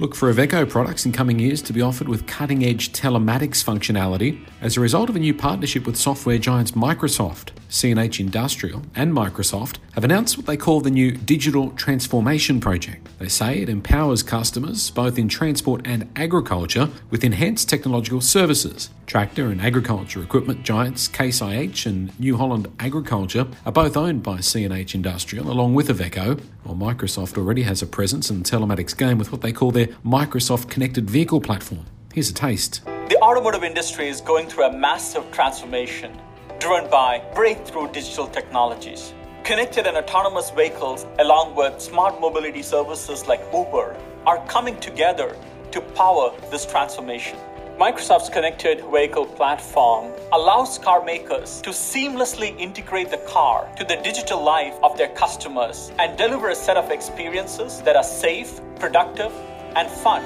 Look 0.00 0.14
for 0.14 0.32
Iveco 0.32 0.70
products 0.70 1.04
in 1.04 1.10
coming 1.10 1.40
years 1.40 1.60
to 1.62 1.72
be 1.72 1.82
offered 1.82 2.08
with 2.08 2.24
cutting 2.28 2.64
edge 2.64 2.92
telematics 2.92 3.64
functionality 3.64 4.46
as 4.60 4.76
a 4.76 4.80
result 4.80 5.10
of 5.10 5.16
a 5.16 5.18
new 5.18 5.34
partnership 5.34 5.86
with 5.86 5.96
software 5.96 6.38
giants 6.38 6.70
Microsoft. 6.70 7.50
CNH 7.68 8.18
Industrial 8.18 8.82
and 8.94 9.12
Microsoft 9.12 9.76
have 9.92 10.04
announced 10.04 10.38
what 10.38 10.46
they 10.46 10.56
call 10.56 10.80
the 10.80 10.90
new 10.90 11.12
Digital 11.12 11.70
Transformation 11.72 12.60
Project. 12.60 13.06
They 13.18 13.28
say 13.28 13.60
it 13.60 13.68
empowers 13.68 14.22
customers, 14.22 14.90
both 14.90 15.18
in 15.18 15.28
transport 15.28 15.82
and 15.84 16.08
agriculture, 16.16 16.88
with 17.10 17.24
enhanced 17.24 17.68
technological 17.68 18.20
services. 18.22 18.88
Tractor 19.06 19.48
and 19.48 19.60
agriculture 19.60 20.22
equipment 20.22 20.62
giants 20.62 21.08
Case 21.08 21.42
IH 21.42 21.86
and 21.86 22.18
New 22.18 22.36
Holland 22.36 22.68
Agriculture 22.78 23.46
are 23.66 23.72
both 23.72 23.96
owned 23.96 24.22
by 24.22 24.38
CNH 24.38 24.94
Industrial 24.94 25.50
along 25.50 25.74
with 25.74 25.88
Iveco, 25.88 26.40
while 26.62 26.94
Microsoft 26.94 27.36
already 27.36 27.62
has 27.62 27.82
a 27.82 27.86
presence 27.86 28.30
in 28.30 28.42
the 28.42 28.48
telematics 28.48 28.96
game 28.96 29.18
with 29.18 29.32
what 29.32 29.42
they 29.42 29.52
call 29.52 29.72
their 29.72 29.87
Microsoft 30.04 30.70
Connected 30.70 31.08
Vehicle 31.08 31.40
platform. 31.40 31.84
Here's 32.14 32.30
a 32.30 32.34
taste. 32.34 32.84
The 32.84 33.18
automotive 33.22 33.64
industry 33.64 34.08
is 34.08 34.20
going 34.20 34.48
through 34.48 34.64
a 34.64 34.72
massive 34.72 35.30
transformation 35.30 36.16
driven 36.58 36.90
by 36.90 37.22
breakthrough 37.34 37.90
digital 37.92 38.26
technologies. 38.26 39.14
Connected 39.44 39.86
and 39.86 39.96
autonomous 39.96 40.50
vehicles, 40.50 41.06
along 41.20 41.54
with 41.54 41.80
smart 41.80 42.20
mobility 42.20 42.62
services 42.62 43.26
like 43.26 43.40
Uber, 43.52 43.96
are 44.26 44.44
coming 44.46 44.78
together 44.80 45.36
to 45.70 45.80
power 45.80 46.32
this 46.50 46.66
transformation. 46.66 47.38
Microsoft's 47.78 48.28
connected 48.28 48.84
vehicle 48.90 49.24
platform 49.24 50.12
allows 50.32 50.78
car 50.78 51.04
makers 51.04 51.60
to 51.62 51.70
seamlessly 51.70 52.58
integrate 52.58 53.08
the 53.08 53.18
car 53.18 53.68
to 53.76 53.84
the 53.84 53.94
digital 54.02 54.42
life 54.42 54.74
of 54.82 54.98
their 54.98 55.10
customers 55.10 55.92
and 56.00 56.18
deliver 56.18 56.48
a 56.48 56.56
set 56.56 56.76
of 56.76 56.90
experiences 56.90 57.80
that 57.82 57.94
are 57.94 58.02
safe, 58.02 58.60
productive, 58.80 59.32
and 59.76 59.88
fun. 59.88 60.22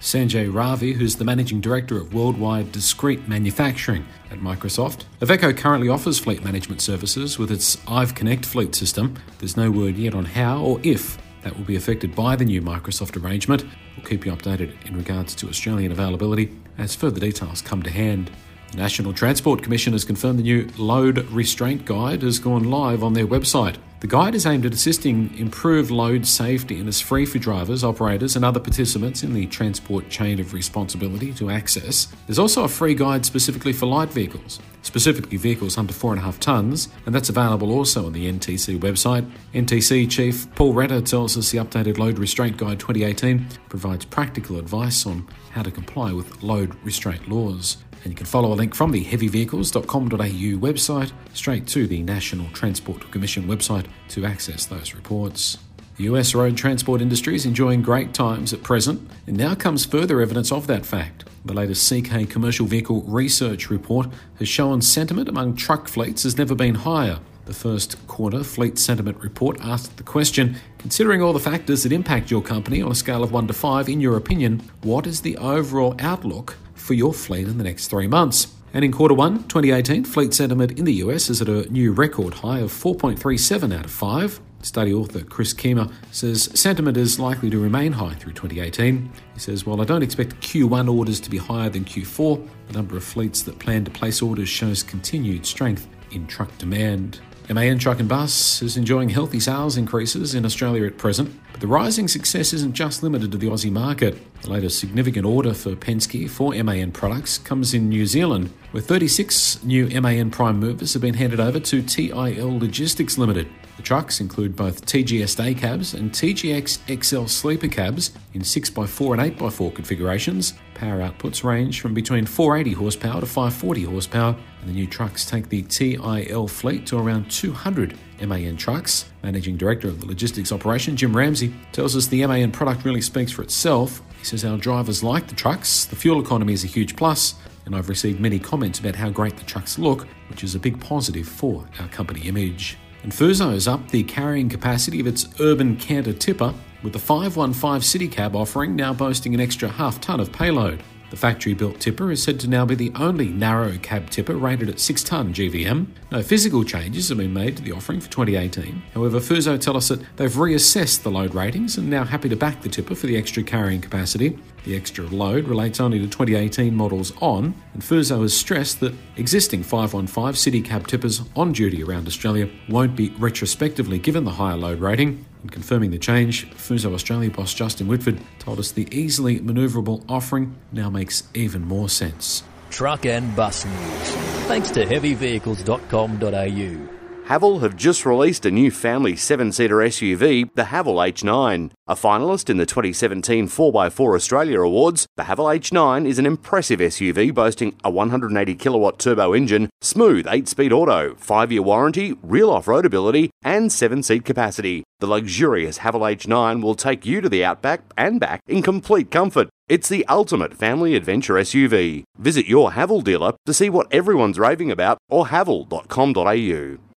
Sanjay 0.00 0.52
Ravi, 0.52 0.92
who's 0.92 1.16
the 1.16 1.24
managing 1.24 1.60
director 1.60 1.96
of 1.96 2.14
worldwide 2.14 2.70
discrete 2.70 3.26
manufacturing 3.26 4.06
at 4.30 4.38
Microsoft. 4.38 5.04
Iveco 5.20 5.56
currently 5.56 5.88
offers 5.88 6.18
fleet 6.18 6.44
management 6.44 6.80
services 6.80 7.38
with 7.38 7.50
its 7.50 7.78
Ive 7.88 8.14
Connect 8.14 8.44
fleet 8.44 8.74
system. 8.74 9.16
There's 9.38 9.56
no 9.56 9.70
word 9.70 9.96
yet 9.96 10.14
on 10.14 10.26
how 10.26 10.62
or 10.62 10.80
if 10.82 11.18
that 11.42 11.56
will 11.56 11.64
be 11.64 11.76
affected 11.76 12.14
by 12.14 12.36
the 12.36 12.44
new 12.44 12.60
Microsoft 12.60 13.20
arrangement. 13.22 13.64
We'll 13.96 14.06
keep 14.06 14.26
you 14.26 14.32
updated 14.32 14.74
in 14.86 14.96
regards 14.96 15.34
to 15.36 15.48
Australian 15.48 15.92
availability 15.92 16.52
as 16.76 16.94
further 16.94 17.20
details 17.20 17.62
come 17.62 17.82
to 17.82 17.90
hand. 17.90 18.30
The 18.72 18.78
National 18.78 19.12
Transport 19.12 19.62
Commission 19.62 19.92
has 19.92 20.04
confirmed 20.04 20.38
the 20.38 20.42
new 20.42 20.68
Load 20.76 21.18
Restraint 21.30 21.84
Guide 21.84 22.22
has 22.22 22.38
gone 22.38 22.64
live 22.64 23.02
on 23.02 23.14
their 23.14 23.26
website. 23.26 23.76
The 24.06 24.12
guide 24.12 24.36
is 24.36 24.46
aimed 24.46 24.64
at 24.64 24.72
assisting 24.72 25.36
improve 25.36 25.90
load 25.90 26.28
safety 26.28 26.78
and 26.78 26.88
is 26.88 27.00
free 27.00 27.26
for 27.26 27.40
drivers, 27.40 27.82
operators, 27.82 28.36
and 28.36 28.44
other 28.44 28.60
participants 28.60 29.24
in 29.24 29.34
the 29.34 29.46
transport 29.46 30.08
chain 30.10 30.38
of 30.38 30.54
responsibility 30.54 31.32
to 31.32 31.50
access. 31.50 32.06
There's 32.28 32.38
also 32.38 32.62
a 32.62 32.68
free 32.68 32.94
guide 32.94 33.26
specifically 33.26 33.72
for 33.72 33.86
light 33.86 34.10
vehicles, 34.10 34.60
specifically 34.86 35.36
vehicles 35.36 35.76
under 35.76 35.92
4.5 35.92 36.38
tonnes, 36.38 36.88
and 37.04 37.14
that's 37.14 37.28
available 37.28 37.72
also 37.72 38.06
on 38.06 38.12
the 38.12 38.30
NTC 38.32 38.78
website. 38.78 39.28
NTC 39.52 40.08
Chief 40.08 40.46
Paul 40.54 40.74
Retter 40.74 41.04
tells 41.04 41.36
us 41.36 41.50
the 41.50 41.58
updated 41.58 41.98
Load 41.98 42.18
Restraint 42.18 42.56
Guide 42.56 42.78
2018 42.78 43.48
provides 43.68 44.04
practical 44.04 44.58
advice 44.58 45.04
on 45.04 45.26
how 45.50 45.62
to 45.62 45.72
comply 45.72 46.12
with 46.12 46.42
load 46.42 46.76
restraint 46.84 47.28
laws. 47.28 47.78
And 48.04 48.12
you 48.12 48.16
can 48.16 48.26
follow 48.26 48.52
a 48.52 48.54
link 48.54 48.74
from 48.74 48.92
the 48.92 49.04
heavyvehicles.com.au 49.04 50.16
website 50.16 51.12
straight 51.34 51.66
to 51.68 51.88
the 51.88 52.02
National 52.02 52.48
Transport 52.50 53.10
Commission 53.10 53.48
website 53.48 53.86
to 54.10 54.24
access 54.24 54.66
those 54.66 54.94
reports. 54.94 55.58
The 55.96 56.04
US 56.04 56.34
road 56.34 56.58
transport 56.58 57.00
industry 57.00 57.34
is 57.36 57.46
enjoying 57.46 57.80
great 57.80 58.12
times 58.12 58.52
at 58.52 58.62
present, 58.62 59.08
and 59.26 59.34
now 59.34 59.54
comes 59.54 59.86
further 59.86 60.20
evidence 60.20 60.52
of 60.52 60.66
that 60.66 60.84
fact. 60.84 61.24
The 61.46 61.54
latest 61.54 61.90
CK 61.90 62.28
Commercial 62.28 62.66
Vehicle 62.66 63.00
Research 63.02 63.70
Report 63.70 64.08
has 64.38 64.46
shown 64.46 64.82
sentiment 64.82 65.26
among 65.26 65.56
truck 65.56 65.88
fleets 65.88 66.24
has 66.24 66.36
never 66.36 66.54
been 66.54 66.74
higher. 66.74 67.18
The 67.46 67.54
first 67.54 68.06
quarter 68.08 68.44
fleet 68.44 68.78
sentiment 68.78 69.18
report 69.20 69.58
asked 69.62 69.96
the 69.96 70.02
question 70.02 70.56
Considering 70.76 71.22
all 71.22 71.32
the 71.32 71.40
factors 71.40 71.82
that 71.84 71.92
impact 71.92 72.30
your 72.30 72.42
company 72.42 72.82
on 72.82 72.92
a 72.92 72.94
scale 72.94 73.22
of 73.22 73.32
1 73.32 73.46
to 73.46 73.54
5, 73.54 73.88
in 73.88 74.00
your 74.02 74.18
opinion, 74.18 74.62
what 74.82 75.06
is 75.06 75.22
the 75.22 75.38
overall 75.38 75.94
outlook 75.98 76.56
for 76.74 76.92
your 76.92 77.14
fleet 77.14 77.48
in 77.48 77.56
the 77.56 77.64
next 77.64 77.88
three 77.88 78.06
months. 78.06 78.48
And 78.74 78.84
in 78.84 78.92
quarter 78.92 79.14
one, 79.14 79.44
2018, 79.44 80.04
fleet 80.04 80.34
sentiment 80.34 80.78
in 80.78 80.84
the 80.84 80.94
US 80.94 81.30
is 81.30 81.40
at 81.40 81.48
a 81.48 81.72
new 81.72 81.92
record 81.92 82.34
high 82.34 82.58
of 82.58 82.70
4.37 82.70 83.74
out 83.74 83.86
of 83.86 83.90
5. 83.90 84.40
Study 84.66 84.92
author 84.92 85.22
Chris 85.22 85.54
Kiemer 85.54 85.92
says 86.10 86.50
sentiment 86.58 86.96
is 86.96 87.20
likely 87.20 87.48
to 87.50 87.58
remain 87.60 87.92
high 87.92 88.14
through 88.14 88.32
2018. 88.32 89.08
He 89.34 89.38
says, 89.38 89.64
While 89.64 89.80
I 89.80 89.84
don't 89.84 90.02
expect 90.02 90.40
Q1 90.40 90.92
orders 90.92 91.20
to 91.20 91.30
be 91.30 91.38
higher 91.38 91.70
than 91.70 91.84
Q4, 91.84 92.48
the 92.66 92.72
number 92.72 92.96
of 92.96 93.04
fleets 93.04 93.42
that 93.42 93.60
plan 93.60 93.84
to 93.84 93.92
place 93.92 94.20
orders 94.20 94.48
shows 94.48 94.82
continued 94.82 95.46
strength 95.46 95.86
in 96.10 96.26
truck 96.26 96.50
demand. 96.58 97.20
MAN 97.48 97.78
Truck 97.78 98.00
and 98.00 98.08
Bus 98.08 98.60
is 98.60 98.76
enjoying 98.76 99.08
healthy 99.08 99.38
sales 99.38 99.76
increases 99.76 100.34
in 100.34 100.44
Australia 100.44 100.84
at 100.84 100.98
present, 100.98 101.32
but 101.52 101.60
the 101.60 101.68
rising 101.68 102.08
success 102.08 102.52
isn't 102.52 102.74
just 102.74 103.04
limited 103.04 103.30
to 103.30 103.38
the 103.38 103.46
Aussie 103.46 103.70
market. 103.70 104.18
The 104.42 104.50
latest 104.50 104.80
significant 104.80 105.26
order 105.26 105.54
for 105.54 105.76
Penske 105.76 106.28
for 106.28 106.52
MAN 106.64 106.90
products 106.90 107.38
comes 107.38 107.72
in 107.72 107.88
New 107.88 108.04
Zealand, 108.04 108.52
where 108.72 108.82
36 108.82 109.62
new 109.62 109.88
MAN 110.00 110.32
prime 110.32 110.58
movers 110.58 110.92
have 110.94 111.02
been 111.02 111.14
handed 111.14 111.38
over 111.38 111.60
to 111.60 111.82
TIL 111.82 112.58
Logistics 112.58 113.16
Limited. 113.16 113.46
The 113.76 113.82
trucks 113.82 114.20
include 114.20 114.56
both 114.56 114.86
TGS 114.86 115.36
day 115.36 115.52
cabs 115.52 115.92
and 115.92 116.10
TGX 116.10 117.04
XL 117.04 117.26
sleeper 117.26 117.68
cabs 117.68 118.12
in 118.32 118.40
6x4 118.40 119.20
and 119.20 119.38
8x4 119.38 119.74
configurations. 119.74 120.54
Power 120.74 121.00
outputs 121.00 121.44
range 121.44 121.80
from 121.82 121.92
between 121.92 122.24
480 122.24 122.74
horsepower 122.74 123.20
to 123.20 123.26
540 123.26 123.84
horsepower, 123.84 124.36
and 124.60 124.70
the 124.70 124.72
new 124.72 124.86
trucks 124.86 125.26
take 125.26 125.50
the 125.50 125.62
TIL 125.62 126.48
fleet 126.48 126.86
to 126.86 126.98
around 126.98 127.30
200 127.30 127.98
MAN 128.22 128.56
trucks. 128.56 129.10
Managing 129.22 129.58
Director 129.58 129.88
of 129.88 130.00
the 130.00 130.06
Logistics 130.06 130.52
Operation, 130.52 130.96
Jim 130.96 131.14
Ramsey, 131.14 131.54
tells 131.72 131.94
us 131.94 132.06
the 132.06 132.26
MAN 132.26 132.52
product 132.52 132.84
really 132.84 133.02
speaks 133.02 133.30
for 133.30 133.42
itself. 133.42 134.00
He 134.18 134.24
says 134.24 134.42
our 134.44 134.56
drivers 134.56 135.02
like 135.02 135.28
the 135.28 135.34
trucks, 135.34 135.84
the 135.84 135.96
fuel 135.96 136.22
economy 136.22 136.54
is 136.54 136.64
a 136.64 136.68
huge 136.68 136.96
plus, 136.96 137.34
and 137.66 137.76
I've 137.76 137.90
received 137.90 138.20
many 138.20 138.38
comments 138.38 138.78
about 138.78 138.94
how 138.94 139.10
great 139.10 139.36
the 139.36 139.44
trucks 139.44 139.78
look, 139.78 140.06
which 140.30 140.42
is 140.42 140.54
a 140.54 140.58
big 140.58 140.80
positive 140.80 141.28
for 141.28 141.68
our 141.78 141.88
company 141.88 142.22
image. 142.22 142.78
And 143.06 143.12
Fuso 143.12 143.52
has 143.52 143.68
upped 143.68 143.90
the 143.90 144.02
carrying 144.02 144.48
capacity 144.48 144.98
of 144.98 145.06
its 145.06 145.28
urban 145.38 145.76
Canter 145.76 146.12
tipper, 146.12 146.52
with 146.82 146.92
the 146.92 146.98
515 146.98 147.80
City 147.80 148.08
Cab 148.08 148.34
offering 148.34 148.74
now 148.74 148.92
boasting 148.92 149.32
an 149.32 149.40
extra 149.40 149.68
half 149.68 150.00
tonne 150.00 150.18
of 150.18 150.32
payload. 150.32 150.82
The 151.10 151.16
factory 151.16 151.54
built 151.54 151.78
tipper 151.78 152.10
is 152.10 152.22
said 152.22 152.40
to 152.40 152.48
now 152.48 152.64
be 152.64 152.74
the 152.74 152.92
only 152.96 153.28
narrow 153.28 153.78
cab 153.78 154.10
tipper 154.10 154.36
rated 154.36 154.68
at 154.68 154.80
6 154.80 155.04
tonne 155.04 155.32
GVM. 155.32 155.86
No 156.10 156.22
physical 156.22 156.64
changes 156.64 157.08
have 157.08 157.18
been 157.18 157.32
made 157.32 157.56
to 157.56 157.62
the 157.62 157.72
offering 157.72 158.00
for 158.00 158.10
2018. 158.10 158.82
However, 158.92 159.20
Fuso 159.20 159.60
tell 159.60 159.76
us 159.76 159.88
that 159.88 160.00
they've 160.16 160.32
reassessed 160.32 161.02
the 161.02 161.10
load 161.10 161.34
ratings 161.34 161.78
and 161.78 161.86
are 161.86 161.90
now 161.98 162.04
happy 162.04 162.28
to 162.28 162.36
back 162.36 162.60
the 162.62 162.68
tipper 162.68 162.96
for 162.96 163.06
the 163.06 163.16
extra 163.16 163.42
carrying 163.42 163.80
capacity. 163.80 164.36
The 164.64 164.74
extra 164.74 165.06
load 165.06 165.46
relates 165.46 165.78
only 165.78 166.00
to 166.00 166.06
2018 166.06 166.74
models 166.74 167.12
on, 167.22 167.54
and 167.72 167.82
Fuso 167.82 168.22
has 168.22 168.36
stressed 168.36 168.80
that 168.80 168.94
existing 169.16 169.62
515 169.62 170.34
city 170.34 170.60
cab 170.60 170.88
tippers 170.88 171.22
on 171.36 171.52
duty 171.52 171.84
around 171.84 172.08
Australia 172.08 172.48
won't 172.68 172.96
be 172.96 173.10
retrospectively 173.10 174.00
given 174.00 174.24
the 174.24 174.32
higher 174.32 174.56
load 174.56 174.80
rating. 174.80 175.24
In 175.44 175.50
confirming 175.50 175.92
the 175.92 175.98
change, 175.98 176.50
Fuso 176.50 176.92
Australia 176.92 177.30
boss 177.30 177.54
Justin 177.54 177.86
Whitford 177.86 178.20
told 178.40 178.58
us 178.58 178.72
the 178.72 178.88
easily 178.90 179.38
manoeuvrable 179.38 180.04
offering 180.08 180.56
now 180.72 180.90
makes 180.96 181.22
even 181.34 181.62
more 181.62 181.88
sense. 181.88 182.42
Truck 182.70 183.06
and 183.06 183.36
bus 183.36 183.64
news. 183.64 184.10
Thanks 184.48 184.72
to 184.72 184.84
heavyvehicles.com.au. 184.84 186.96
Haval 187.26 187.60
have 187.60 187.76
just 187.76 188.06
released 188.06 188.46
a 188.46 188.52
new 188.52 188.70
family 188.70 189.16
seven 189.16 189.50
seater 189.50 189.78
SUV, 189.78 190.48
the 190.54 190.62
Haval 190.62 190.94
H9. 190.94 191.72
A 191.88 191.94
finalist 191.96 192.48
in 192.48 192.56
the 192.56 192.64
2017 192.64 193.48
4x4 193.48 194.14
Australia 194.14 194.60
Awards, 194.60 195.08
the 195.16 195.24
Haval 195.24 195.58
H9 195.58 196.06
is 196.06 196.20
an 196.20 196.26
impressive 196.26 196.78
SUV 196.78 197.34
boasting 197.34 197.74
a 197.82 197.90
180 197.90 198.54
kilowatt 198.54 199.00
turbo 199.00 199.32
engine, 199.32 199.68
smooth 199.80 200.24
8 200.28 200.46
speed 200.46 200.72
auto, 200.72 201.16
5 201.16 201.50
year 201.50 201.62
warranty, 201.62 202.14
real 202.22 202.50
off 202.50 202.68
road 202.68 202.86
ability, 202.86 203.30
and 203.42 203.72
7 203.72 204.04
seat 204.04 204.24
capacity. 204.24 204.84
The 205.00 205.08
luxurious 205.08 205.80
Haval 205.80 206.16
H9 206.16 206.62
will 206.62 206.76
take 206.76 207.04
you 207.04 207.20
to 207.20 207.28
the 207.28 207.44
outback 207.44 207.80
and 207.98 208.20
back 208.20 208.40
in 208.46 208.62
complete 208.62 209.10
comfort. 209.10 209.48
It's 209.68 209.88
the 209.88 210.06
ultimate 210.08 210.54
family 210.54 210.94
adventure 210.94 211.34
SUV. 211.34 212.04
Visit 212.18 212.46
your 212.46 212.70
Haval 212.70 213.02
dealer 213.02 213.32
to 213.46 213.52
see 213.52 213.68
what 213.68 213.92
everyone's 213.92 214.38
raving 214.38 214.70
about 214.70 214.98
or 215.10 215.26
haval.com.au. 215.26 216.86